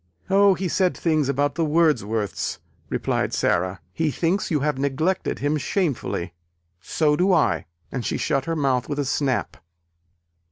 "O, 0.31 0.55
he 0.55 0.67
said 0.67 0.97
things 0.97 1.29
about 1.29 1.53
the 1.53 1.63
Wordsworths," 1.63 2.57
replied 2.89 3.35
Sara. 3.35 3.81
"He 3.93 4.09
thinks 4.09 4.49
you 4.49 4.61
have 4.61 4.79
neglected 4.79 5.37
him 5.37 5.57
shamefully. 5.57 6.33
So 6.79 7.15
do 7.15 7.31
I." 7.31 7.67
And 7.91 8.03
she 8.03 8.17
shut 8.17 8.45
her 8.45 8.55
mouth 8.55 8.89
with 8.89 8.97
a 8.97 9.05
snap. 9.05 9.57